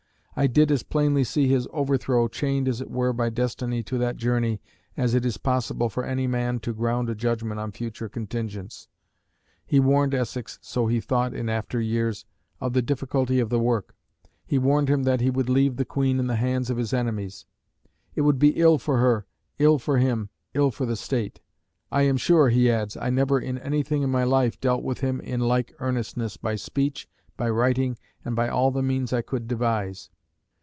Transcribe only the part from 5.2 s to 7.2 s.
is possible for any man to ground a